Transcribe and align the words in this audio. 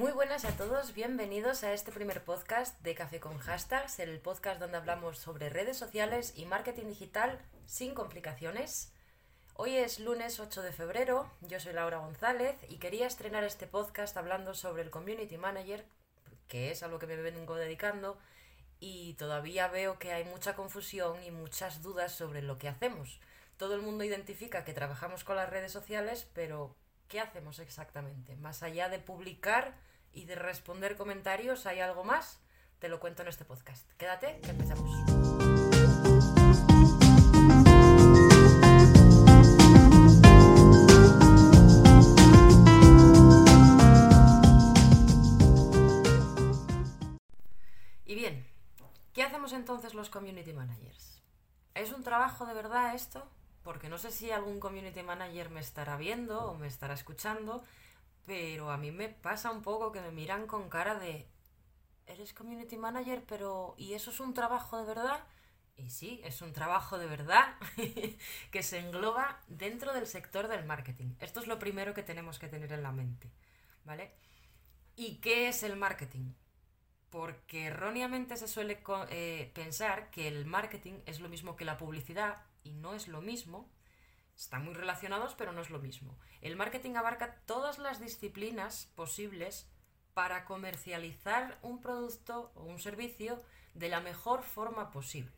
Muy 0.00 0.12
buenas 0.12 0.46
a 0.46 0.56
todos, 0.56 0.94
bienvenidos 0.94 1.62
a 1.62 1.74
este 1.74 1.92
primer 1.92 2.24
podcast 2.24 2.80
de 2.80 2.94
Café 2.94 3.20
con 3.20 3.36
Hashtags, 3.36 3.98
el 3.98 4.18
podcast 4.18 4.58
donde 4.58 4.78
hablamos 4.78 5.18
sobre 5.18 5.50
redes 5.50 5.76
sociales 5.76 6.32
y 6.36 6.46
marketing 6.46 6.86
digital 6.86 7.38
sin 7.66 7.92
complicaciones. 7.92 8.94
Hoy 9.56 9.76
es 9.76 10.00
lunes 10.00 10.40
8 10.40 10.62
de 10.62 10.72
febrero, 10.72 11.30
yo 11.42 11.60
soy 11.60 11.74
Laura 11.74 11.98
González 11.98 12.56
y 12.70 12.78
quería 12.78 13.06
estrenar 13.06 13.44
este 13.44 13.66
podcast 13.66 14.16
hablando 14.16 14.54
sobre 14.54 14.80
el 14.84 14.88
Community 14.88 15.36
Manager, 15.36 15.84
que 16.48 16.70
es 16.70 16.82
a 16.82 16.88
lo 16.88 16.98
que 16.98 17.06
me 17.06 17.16
vengo 17.16 17.56
dedicando, 17.56 18.16
y 18.78 19.12
todavía 19.18 19.68
veo 19.68 19.98
que 19.98 20.12
hay 20.12 20.24
mucha 20.24 20.56
confusión 20.56 21.22
y 21.24 21.30
muchas 21.30 21.82
dudas 21.82 22.12
sobre 22.12 22.40
lo 22.40 22.56
que 22.56 22.68
hacemos. 22.68 23.20
Todo 23.58 23.74
el 23.74 23.82
mundo 23.82 24.02
identifica 24.02 24.64
que 24.64 24.72
trabajamos 24.72 25.24
con 25.24 25.36
las 25.36 25.50
redes 25.50 25.72
sociales, 25.72 26.26
pero 26.32 26.74
¿qué 27.06 27.20
hacemos 27.20 27.58
exactamente? 27.58 28.34
Más 28.36 28.62
allá 28.62 28.88
de 28.88 28.98
publicar 28.98 29.74
y 30.12 30.24
de 30.24 30.34
responder 30.34 30.96
comentarios, 30.96 31.66
¿hay 31.66 31.80
algo 31.80 32.04
más? 32.04 32.40
Te 32.78 32.88
lo 32.88 33.00
cuento 33.00 33.22
en 33.22 33.28
este 33.28 33.44
podcast. 33.44 33.90
Quédate, 33.98 34.40
que 34.40 34.50
empezamos. 34.50 34.90
Y 48.04 48.14
bien, 48.14 48.44
¿qué 49.12 49.22
hacemos 49.22 49.52
entonces 49.52 49.94
los 49.94 50.10
community 50.10 50.52
managers? 50.52 51.22
¿Es 51.74 51.92
un 51.92 52.02
trabajo 52.02 52.46
de 52.46 52.54
verdad 52.54 52.94
esto? 52.94 53.28
Porque 53.62 53.88
no 53.88 53.98
sé 53.98 54.10
si 54.10 54.30
algún 54.30 54.58
community 54.58 55.02
manager 55.02 55.50
me 55.50 55.60
estará 55.60 55.96
viendo 55.96 56.46
o 56.46 56.54
me 56.54 56.66
estará 56.66 56.94
escuchando 56.94 57.62
pero 58.30 58.70
a 58.70 58.76
mí 58.76 58.92
me 58.92 59.08
pasa 59.08 59.50
un 59.50 59.60
poco 59.60 59.90
que 59.90 60.00
me 60.00 60.12
miran 60.12 60.46
con 60.46 60.68
cara 60.68 60.94
de, 60.94 61.26
eres 62.06 62.32
community 62.32 62.76
manager, 62.76 63.24
pero 63.26 63.74
¿y 63.76 63.94
eso 63.94 64.12
es 64.12 64.20
un 64.20 64.34
trabajo 64.34 64.78
de 64.78 64.84
verdad? 64.84 65.24
Y 65.76 65.90
sí, 65.90 66.20
es 66.22 66.40
un 66.40 66.52
trabajo 66.52 66.96
de 66.96 67.08
verdad 67.08 67.56
que 68.52 68.62
se 68.62 68.78
engloba 68.78 69.40
dentro 69.48 69.92
del 69.92 70.06
sector 70.06 70.46
del 70.46 70.64
marketing. 70.64 71.16
Esto 71.18 71.40
es 71.40 71.48
lo 71.48 71.58
primero 71.58 71.92
que 71.92 72.04
tenemos 72.04 72.38
que 72.38 72.46
tener 72.46 72.72
en 72.72 72.84
la 72.84 72.92
mente, 72.92 73.32
¿vale? 73.84 74.12
¿Y 74.94 75.16
qué 75.16 75.48
es 75.48 75.64
el 75.64 75.74
marketing? 75.74 76.32
Porque 77.08 77.66
erróneamente 77.66 78.36
se 78.36 78.46
suele 78.46 78.80
eh, 79.08 79.50
pensar 79.54 80.08
que 80.12 80.28
el 80.28 80.46
marketing 80.46 81.00
es 81.04 81.18
lo 81.18 81.28
mismo 81.28 81.56
que 81.56 81.64
la 81.64 81.78
publicidad 81.78 82.44
y 82.62 82.74
no 82.74 82.94
es 82.94 83.08
lo 83.08 83.22
mismo 83.22 83.68
están 84.40 84.64
muy 84.64 84.72
relacionados, 84.72 85.34
pero 85.34 85.52
no 85.52 85.60
es 85.60 85.68
lo 85.68 85.80
mismo. 85.80 86.18
El 86.40 86.56
marketing 86.56 86.96
abarca 86.96 87.36
todas 87.44 87.78
las 87.78 88.00
disciplinas 88.00 88.90
posibles 88.94 89.68
para 90.14 90.46
comercializar 90.46 91.58
un 91.60 91.82
producto 91.82 92.50
o 92.54 92.64
un 92.64 92.78
servicio 92.78 93.42
de 93.74 93.90
la 93.90 94.00
mejor 94.00 94.42
forma 94.42 94.90
posible. 94.90 95.30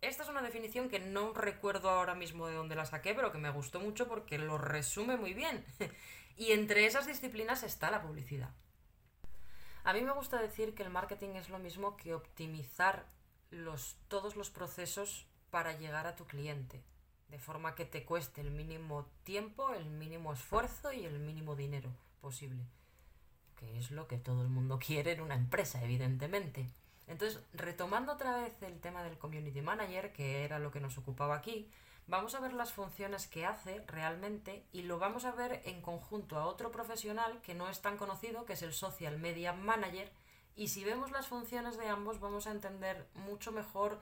Esta 0.00 0.22
es 0.22 0.28
una 0.28 0.42
definición 0.42 0.88
que 0.88 1.00
no 1.00 1.34
recuerdo 1.34 1.90
ahora 1.90 2.14
mismo 2.14 2.46
de 2.46 2.54
dónde 2.54 2.76
la 2.76 2.86
saqué, 2.86 3.12
pero 3.12 3.32
que 3.32 3.38
me 3.38 3.50
gustó 3.50 3.80
mucho 3.80 4.06
porque 4.06 4.38
lo 4.38 4.56
resume 4.56 5.16
muy 5.16 5.34
bien. 5.34 5.64
y 6.36 6.52
entre 6.52 6.86
esas 6.86 7.06
disciplinas 7.06 7.64
está 7.64 7.90
la 7.90 8.02
publicidad. 8.02 8.54
A 9.82 9.92
mí 9.92 10.02
me 10.02 10.12
gusta 10.12 10.40
decir 10.40 10.76
que 10.76 10.84
el 10.84 10.90
marketing 10.90 11.30
es 11.30 11.48
lo 11.48 11.58
mismo 11.58 11.96
que 11.96 12.14
optimizar 12.14 13.04
los, 13.50 13.96
todos 14.06 14.36
los 14.36 14.48
procesos 14.48 15.26
para 15.50 15.76
llegar 15.76 16.06
a 16.06 16.14
tu 16.14 16.24
cliente 16.24 16.84
de 17.28 17.38
forma 17.38 17.74
que 17.74 17.84
te 17.84 18.04
cueste 18.04 18.40
el 18.40 18.50
mínimo 18.50 19.06
tiempo, 19.24 19.74
el 19.74 19.86
mínimo 19.86 20.32
esfuerzo 20.32 20.92
y 20.92 21.04
el 21.04 21.18
mínimo 21.18 21.56
dinero 21.56 21.90
posible, 22.20 22.64
que 23.56 23.78
es 23.78 23.90
lo 23.90 24.08
que 24.08 24.18
todo 24.18 24.42
el 24.42 24.48
mundo 24.48 24.78
quiere 24.84 25.12
en 25.12 25.20
una 25.20 25.34
empresa, 25.34 25.82
evidentemente. 25.82 26.68
Entonces, 27.06 27.40
retomando 27.52 28.12
otra 28.12 28.36
vez 28.36 28.62
el 28.62 28.80
tema 28.80 29.02
del 29.02 29.18
Community 29.18 29.62
Manager, 29.62 30.12
que 30.12 30.44
era 30.44 30.58
lo 30.58 30.70
que 30.70 30.80
nos 30.80 30.98
ocupaba 30.98 31.36
aquí, 31.36 31.70
vamos 32.06 32.34
a 32.34 32.40
ver 32.40 32.52
las 32.52 32.72
funciones 32.72 33.26
que 33.26 33.46
hace 33.46 33.82
realmente 33.86 34.64
y 34.72 34.82
lo 34.82 34.98
vamos 34.98 35.24
a 35.24 35.32
ver 35.32 35.62
en 35.64 35.80
conjunto 35.80 36.36
a 36.36 36.46
otro 36.46 36.70
profesional 36.70 37.40
que 37.42 37.54
no 37.54 37.68
es 37.68 37.80
tan 37.80 37.96
conocido, 37.96 38.44
que 38.44 38.54
es 38.54 38.62
el 38.62 38.74
Social 38.74 39.18
Media 39.18 39.52
Manager, 39.54 40.10
y 40.58 40.68
si 40.68 40.82
vemos 40.82 41.12
las 41.12 41.28
funciones 41.28 41.78
de 41.78 41.88
ambos 41.88 42.18
vamos 42.18 42.46
a 42.46 42.50
entender 42.50 43.06
mucho 43.14 43.52
mejor 43.52 44.00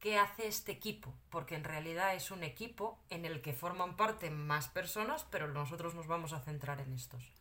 qué 0.00 0.18
hace 0.18 0.46
este 0.46 0.72
equipo, 0.72 1.14
porque 1.30 1.54
en 1.54 1.64
realidad 1.64 2.14
es 2.14 2.30
un 2.30 2.42
equipo 2.42 2.98
en 3.10 3.24
el 3.24 3.42
que 3.42 3.52
forman 3.52 3.96
parte 3.96 4.30
más 4.30 4.68
personas, 4.68 5.26
pero 5.30 5.48
nosotros 5.48 5.94
nos 5.94 6.06
vamos 6.06 6.32
a 6.32 6.40
centrar 6.40 6.80
en 6.80 6.92
estos. 6.92 7.32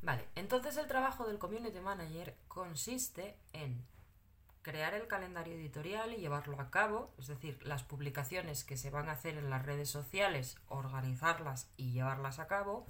Vale, 0.00 0.26
entonces 0.34 0.76
el 0.76 0.88
trabajo 0.88 1.26
del 1.26 1.38
Community 1.38 1.78
Manager 1.78 2.34
consiste 2.48 3.36
en 3.52 3.84
crear 4.62 4.94
el 4.94 5.06
calendario 5.06 5.54
editorial 5.54 6.12
y 6.12 6.18
llevarlo 6.18 6.60
a 6.60 6.70
cabo, 6.70 7.12
es 7.18 7.26
decir, 7.26 7.58
las 7.64 7.82
publicaciones 7.82 8.64
que 8.64 8.76
se 8.76 8.90
van 8.90 9.08
a 9.08 9.12
hacer 9.12 9.36
en 9.36 9.50
las 9.50 9.64
redes 9.64 9.90
sociales, 9.90 10.56
organizarlas 10.68 11.68
y 11.76 11.92
llevarlas 11.92 12.38
a 12.38 12.46
cabo, 12.46 12.86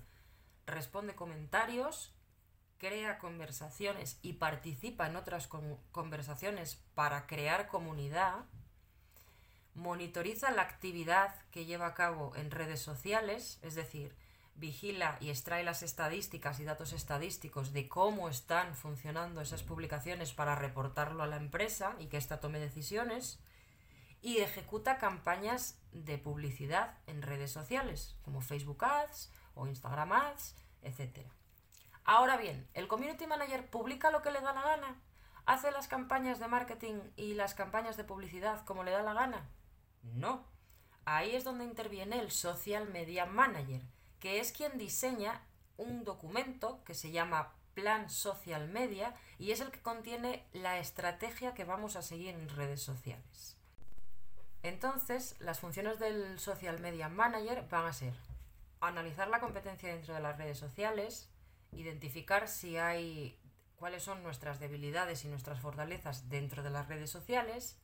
responde 0.66 1.14
comentarios, 1.14 2.12
crea 2.82 3.18
conversaciones 3.18 4.18
y 4.22 4.32
participa 4.32 5.06
en 5.06 5.14
otras 5.14 5.48
conversaciones 5.92 6.82
para 6.96 7.28
crear 7.28 7.68
comunidad, 7.68 8.44
monitoriza 9.76 10.50
la 10.50 10.62
actividad 10.62 11.32
que 11.52 11.64
lleva 11.64 11.86
a 11.86 11.94
cabo 11.94 12.34
en 12.34 12.50
redes 12.50 12.82
sociales, 12.82 13.60
es 13.62 13.76
decir, 13.76 14.16
vigila 14.56 15.16
y 15.20 15.30
extrae 15.30 15.62
las 15.62 15.84
estadísticas 15.84 16.58
y 16.58 16.64
datos 16.64 16.92
estadísticos 16.92 17.72
de 17.72 17.88
cómo 17.88 18.28
están 18.28 18.74
funcionando 18.74 19.40
esas 19.40 19.62
publicaciones 19.62 20.32
para 20.32 20.56
reportarlo 20.56 21.22
a 21.22 21.28
la 21.28 21.36
empresa 21.36 21.94
y 22.00 22.06
que 22.06 22.16
ésta 22.16 22.40
tome 22.40 22.58
decisiones, 22.58 23.38
y 24.22 24.38
ejecuta 24.38 24.98
campañas 24.98 25.78
de 25.92 26.18
publicidad 26.18 26.98
en 27.06 27.22
redes 27.22 27.52
sociales, 27.52 28.16
como 28.22 28.40
Facebook 28.40 28.84
Ads 28.84 29.30
o 29.54 29.68
Instagram 29.68 30.10
Ads, 30.10 30.56
etc. 30.82 31.28
Ahora 32.04 32.36
bien, 32.36 32.68
¿el 32.74 32.88
Community 32.88 33.26
Manager 33.26 33.68
publica 33.68 34.10
lo 34.10 34.22
que 34.22 34.30
le 34.30 34.40
da 34.40 34.52
la 34.52 34.62
gana? 34.62 35.00
¿Hace 35.46 35.70
las 35.70 35.88
campañas 35.88 36.38
de 36.38 36.48
marketing 36.48 37.00
y 37.16 37.34
las 37.34 37.54
campañas 37.54 37.96
de 37.96 38.04
publicidad 38.04 38.64
como 38.64 38.84
le 38.84 38.90
da 38.90 39.02
la 39.02 39.14
gana? 39.14 39.48
No. 40.02 40.44
Ahí 41.04 41.34
es 41.34 41.44
donde 41.44 41.64
interviene 41.64 42.20
el 42.20 42.30
Social 42.30 42.88
Media 42.88 43.26
Manager, 43.26 43.82
que 44.20 44.40
es 44.40 44.52
quien 44.52 44.78
diseña 44.78 45.42
un 45.76 46.04
documento 46.04 46.82
que 46.84 46.94
se 46.94 47.10
llama 47.10 47.52
Plan 47.74 48.10
Social 48.10 48.68
Media 48.68 49.14
y 49.38 49.50
es 49.50 49.60
el 49.60 49.70
que 49.70 49.80
contiene 49.80 50.44
la 50.52 50.78
estrategia 50.78 51.54
que 51.54 51.64
vamos 51.64 51.96
a 51.96 52.02
seguir 52.02 52.28
en 52.28 52.48
redes 52.48 52.82
sociales. 52.82 53.56
Entonces, 54.62 55.36
las 55.40 55.58
funciones 55.58 55.98
del 55.98 56.38
Social 56.38 56.78
Media 56.78 57.08
Manager 57.08 57.66
van 57.68 57.86
a 57.86 57.92
ser 57.92 58.14
analizar 58.80 59.28
la 59.28 59.40
competencia 59.40 59.88
dentro 59.88 60.14
de 60.14 60.20
las 60.20 60.38
redes 60.38 60.58
sociales, 60.58 61.31
identificar 61.72 62.48
si 62.48 62.76
hay 62.76 63.38
cuáles 63.76 64.02
son 64.02 64.22
nuestras 64.22 64.60
debilidades 64.60 65.24
y 65.24 65.28
nuestras 65.28 65.60
fortalezas 65.60 66.28
dentro 66.28 66.62
de 66.62 66.70
las 66.70 66.88
redes 66.88 67.10
sociales, 67.10 67.76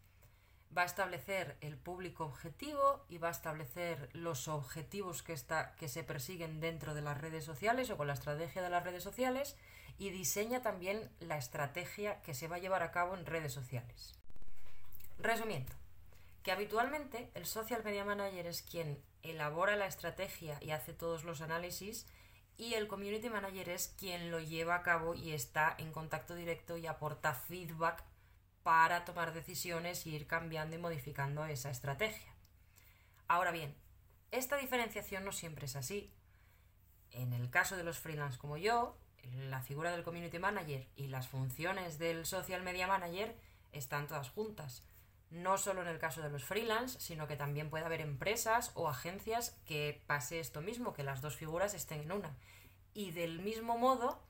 va 0.76 0.82
a 0.82 0.86
establecer 0.86 1.56
el 1.60 1.76
público 1.76 2.24
objetivo 2.24 3.04
y 3.08 3.18
va 3.18 3.28
a 3.28 3.32
establecer 3.32 4.08
los 4.12 4.48
objetivos 4.48 5.22
que, 5.22 5.32
está, 5.32 5.74
que 5.76 5.88
se 5.88 6.04
persiguen 6.04 6.60
dentro 6.60 6.94
de 6.94 7.02
las 7.02 7.18
redes 7.18 7.44
sociales 7.44 7.90
o 7.90 7.96
con 7.96 8.06
la 8.06 8.12
estrategia 8.12 8.62
de 8.62 8.70
las 8.70 8.84
redes 8.84 9.02
sociales 9.02 9.56
y 9.98 10.10
diseña 10.10 10.62
también 10.62 11.10
la 11.20 11.38
estrategia 11.38 12.20
que 12.22 12.34
se 12.34 12.48
va 12.48 12.56
a 12.56 12.60
llevar 12.60 12.82
a 12.82 12.92
cabo 12.92 13.16
en 13.16 13.26
redes 13.26 13.52
sociales. 13.52 14.14
Resumiendo, 15.18 15.72
que 16.42 16.52
habitualmente 16.52 17.30
el 17.34 17.46
social 17.46 17.82
media 17.82 18.04
manager 18.04 18.46
es 18.46 18.62
quien 18.62 19.02
elabora 19.22 19.74
la 19.74 19.86
estrategia 19.86 20.58
y 20.60 20.70
hace 20.70 20.92
todos 20.92 21.24
los 21.24 21.40
análisis 21.40 22.06
y 22.58 22.74
el 22.74 22.88
community 22.88 23.30
manager 23.30 23.68
es 23.68 23.94
quien 23.96 24.30
lo 24.32 24.40
lleva 24.40 24.74
a 24.74 24.82
cabo 24.82 25.14
y 25.14 25.32
está 25.32 25.74
en 25.78 25.92
contacto 25.92 26.34
directo 26.34 26.76
y 26.76 26.86
aporta 26.88 27.32
feedback 27.32 28.02
para 28.64 29.04
tomar 29.04 29.32
decisiones 29.32 30.04
e 30.04 30.10
ir 30.10 30.26
cambiando 30.26 30.74
y 30.74 30.80
modificando 30.80 31.44
esa 31.46 31.70
estrategia. 31.70 32.34
Ahora 33.28 33.52
bien, 33.52 33.74
esta 34.32 34.56
diferenciación 34.56 35.24
no 35.24 35.30
siempre 35.30 35.66
es 35.66 35.76
así. 35.76 36.12
En 37.12 37.32
el 37.32 37.48
caso 37.48 37.76
de 37.76 37.84
los 37.84 38.00
freelance 38.00 38.38
como 38.38 38.56
yo, 38.56 38.98
la 39.22 39.62
figura 39.62 39.92
del 39.92 40.02
community 40.02 40.40
manager 40.40 40.86
y 40.96 41.06
las 41.06 41.28
funciones 41.28 41.98
del 41.98 42.26
social 42.26 42.62
media 42.62 42.88
manager 42.88 43.36
están 43.70 44.08
todas 44.08 44.30
juntas. 44.30 44.82
No 45.30 45.58
solo 45.58 45.82
en 45.82 45.88
el 45.88 45.98
caso 45.98 46.22
de 46.22 46.30
los 46.30 46.44
freelance, 46.44 46.98
sino 47.00 47.26
que 47.26 47.36
también 47.36 47.70
puede 47.70 47.84
haber 47.84 48.00
empresas 48.00 48.72
o 48.74 48.88
agencias 48.88 49.58
que 49.66 50.02
pase 50.06 50.40
esto 50.40 50.60
mismo, 50.60 50.94
que 50.94 51.02
las 51.02 51.20
dos 51.20 51.36
figuras 51.36 51.74
estén 51.74 52.00
en 52.00 52.12
una. 52.12 52.36
Y 52.94 53.10
del 53.10 53.40
mismo 53.40 53.76
modo, 53.76 54.22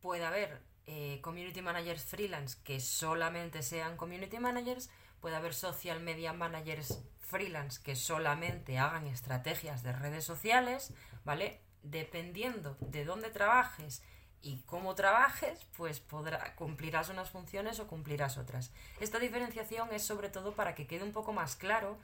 puede 0.00 0.24
haber 0.24 0.60
eh, 0.86 1.20
community 1.22 1.62
managers 1.62 2.04
freelance 2.04 2.58
que 2.64 2.80
solamente 2.80 3.62
sean 3.62 3.96
community 3.96 4.38
managers, 4.38 4.90
puede 5.20 5.36
haber 5.36 5.54
social 5.54 6.00
media 6.00 6.32
managers 6.32 7.02
freelance 7.20 7.80
que 7.82 7.96
solamente 7.96 8.78
hagan 8.78 9.06
estrategias 9.06 9.82
de 9.82 9.92
redes 9.92 10.24
sociales, 10.24 10.92
¿vale? 11.24 11.60
dependiendo 11.84 12.76
de 12.80 13.04
dónde 13.04 13.30
trabajes 13.30 14.02
y 14.44 14.58
cómo 14.66 14.94
trabajes, 14.94 15.66
pues 15.76 16.00
podrá, 16.00 16.54
cumplirás 16.54 17.08
unas 17.08 17.30
funciones 17.30 17.80
o 17.80 17.88
cumplirás 17.88 18.36
otras. 18.36 18.70
Esta 19.00 19.18
diferenciación 19.18 19.92
es 19.92 20.02
sobre 20.02 20.28
todo 20.28 20.52
para 20.52 20.74
que 20.74 20.86
quede 20.86 21.02
un 21.02 21.12
poco 21.12 21.32
más 21.32 21.56
claro 21.56 21.98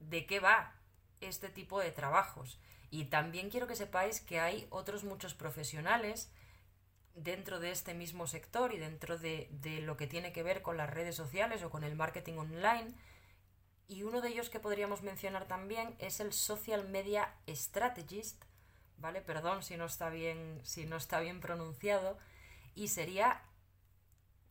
de 0.00 0.26
qué 0.26 0.40
va 0.40 0.74
este 1.22 1.48
tipo 1.48 1.80
de 1.80 1.90
trabajos. 1.90 2.58
Y 2.90 3.06
también 3.06 3.48
quiero 3.48 3.66
que 3.66 3.76
sepáis 3.76 4.20
que 4.20 4.40
hay 4.40 4.66
otros 4.70 5.04
muchos 5.04 5.32
profesionales 5.32 6.30
dentro 7.14 7.60
de 7.60 7.70
este 7.70 7.94
mismo 7.94 8.26
sector 8.26 8.74
y 8.74 8.78
dentro 8.78 9.18
de, 9.18 9.48
de, 9.50 9.80
lo 9.80 9.96
que 9.96 10.06
tiene 10.06 10.32
que 10.32 10.42
ver 10.42 10.60
con 10.60 10.76
las 10.76 10.90
redes 10.90 11.16
sociales 11.16 11.62
o 11.62 11.70
con 11.70 11.82
el 11.82 11.96
marketing 11.96 12.34
online. 12.34 12.92
Y 13.88 14.02
uno 14.02 14.20
de 14.20 14.28
ellos 14.28 14.50
que 14.50 14.60
podríamos 14.60 15.00
mencionar 15.00 15.46
también 15.46 15.96
es 15.98 16.20
el 16.20 16.34
Social 16.34 16.86
Media 16.88 17.34
Strategist, 17.48 18.44
¿vale? 18.98 19.20
Perdón 19.20 19.62
si 19.62 19.76
no 19.76 19.86
está 19.86 20.10
bien, 20.10 20.60
si 20.64 20.86
no 20.86 20.96
está 20.96 21.20
bien 21.20 21.40
pronunciado. 21.40 22.18
Y 22.74 22.88
sería 22.88 23.42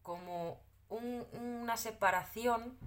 como 0.02 0.62
una 0.90 1.78
separación 1.78 2.78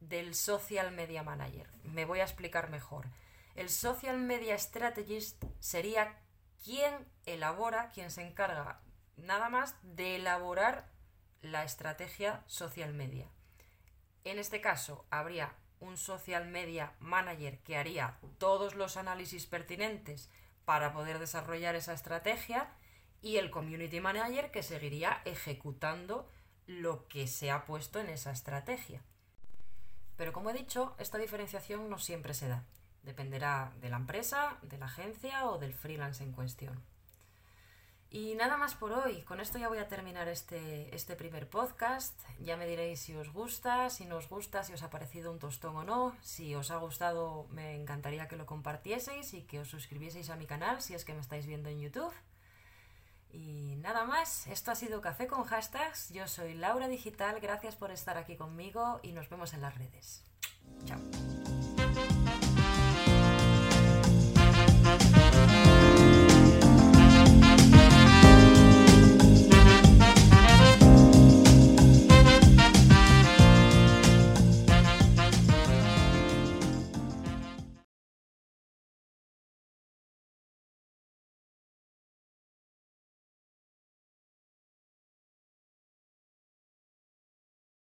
del 0.00 0.34
Social 0.34 0.92
Media 0.92 1.22
Manager. 1.22 1.68
Me 1.84 2.04
voy 2.04 2.20
a 2.20 2.24
explicar 2.24 2.70
mejor. 2.70 3.06
El 3.54 3.68
Social 3.70 4.18
Media 4.18 4.58
Strategist 4.58 5.44
sería 5.60 6.18
quien 6.64 7.06
elabora, 7.26 7.90
quien 7.90 8.10
se 8.10 8.22
encarga 8.22 8.80
nada 9.16 9.48
más 9.48 9.76
de 9.82 10.16
elaborar 10.16 10.88
la 11.42 11.64
estrategia 11.64 12.42
social 12.46 12.94
media. 12.94 13.28
En 14.24 14.38
este 14.38 14.60
caso, 14.60 15.04
habría 15.10 15.54
un 15.80 15.96
social 15.96 16.46
media 16.46 16.92
manager 17.00 17.58
que 17.58 17.76
haría 17.76 18.18
todos 18.38 18.76
los 18.76 18.96
análisis 18.96 19.46
pertinentes 19.46 20.30
para 20.64 20.92
poder 20.92 21.18
desarrollar 21.18 21.74
esa 21.74 21.92
estrategia 21.92 22.68
y 23.20 23.36
el 23.36 23.50
community 23.50 24.00
manager 24.00 24.50
que 24.50 24.62
seguiría 24.62 25.22
ejecutando 25.24 26.28
lo 26.66 27.06
que 27.08 27.26
se 27.26 27.50
ha 27.50 27.64
puesto 27.64 28.00
en 28.00 28.08
esa 28.08 28.30
estrategia. 28.32 29.02
Pero 30.16 30.32
como 30.32 30.50
he 30.50 30.54
dicho, 30.54 30.94
esta 30.98 31.18
diferenciación 31.18 31.88
no 31.88 31.98
siempre 31.98 32.34
se 32.34 32.48
da. 32.48 32.64
Dependerá 33.02 33.72
de 33.80 33.88
la 33.88 33.96
empresa, 33.96 34.58
de 34.62 34.78
la 34.78 34.86
agencia 34.86 35.46
o 35.46 35.58
del 35.58 35.74
freelance 35.74 36.22
en 36.22 36.32
cuestión. 36.32 36.82
Y 38.14 38.34
nada 38.34 38.58
más 38.58 38.74
por 38.74 38.92
hoy. 38.92 39.22
Con 39.22 39.40
esto 39.40 39.56
ya 39.56 39.68
voy 39.68 39.78
a 39.78 39.88
terminar 39.88 40.28
este, 40.28 40.94
este 40.94 41.16
primer 41.16 41.48
podcast. 41.48 42.12
Ya 42.40 42.58
me 42.58 42.66
diréis 42.66 43.00
si 43.00 43.16
os 43.16 43.32
gusta, 43.32 43.88
si 43.88 44.04
no 44.04 44.16
os 44.16 44.28
gusta, 44.28 44.62
si 44.64 44.74
os 44.74 44.82
ha 44.82 44.90
parecido 44.90 45.32
un 45.32 45.38
tostón 45.38 45.74
o 45.76 45.82
no. 45.82 46.14
Si 46.20 46.54
os 46.54 46.70
ha 46.70 46.76
gustado, 46.76 47.46
me 47.52 47.74
encantaría 47.74 48.28
que 48.28 48.36
lo 48.36 48.44
compartieseis 48.44 49.32
y 49.32 49.42
que 49.44 49.60
os 49.60 49.68
suscribieseis 49.68 50.28
a 50.28 50.36
mi 50.36 50.44
canal 50.44 50.82
si 50.82 50.92
es 50.92 51.06
que 51.06 51.14
me 51.14 51.22
estáis 51.22 51.46
viendo 51.46 51.70
en 51.70 51.80
YouTube. 51.80 52.12
Y 53.32 53.76
nada 53.76 54.04
más, 54.04 54.46
esto 54.46 54.70
ha 54.70 54.74
sido 54.74 55.00
Café 55.00 55.26
con 55.26 55.44
Hashtags. 55.44 56.10
Yo 56.10 56.28
soy 56.28 56.52
Laura 56.52 56.88
Digital, 56.88 57.40
gracias 57.40 57.76
por 57.76 57.90
estar 57.90 58.18
aquí 58.18 58.36
conmigo 58.36 59.00
y 59.02 59.12
nos 59.12 59.30
vemos 59.30 59.54
en 59.54 59.62
las 59.62 59.74
redes. 59.74 60.22
Chao. 60.84 61.00